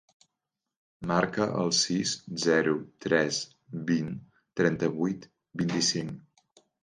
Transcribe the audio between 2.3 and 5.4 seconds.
zero, tres, vint, trenta-vuit,